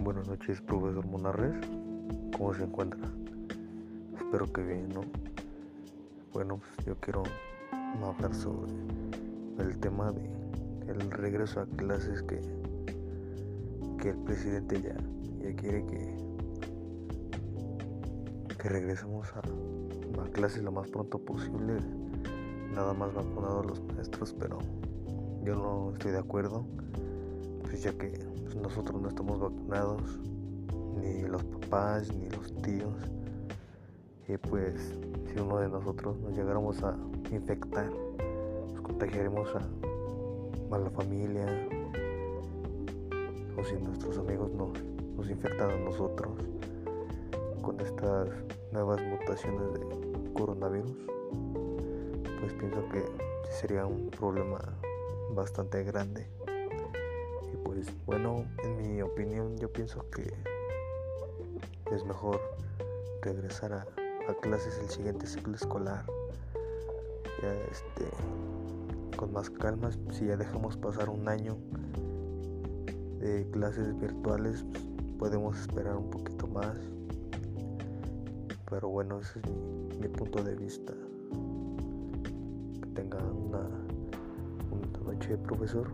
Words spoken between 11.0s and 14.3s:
regreso a clases que, que el